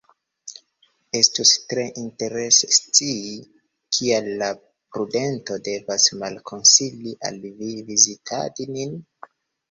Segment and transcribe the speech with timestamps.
[1.17, 3.35] Estus tre interese scii,
[3.97, 4.47] kial la
[4.95, 8.97] prudento devas malkonsili al vi vizitadi nin?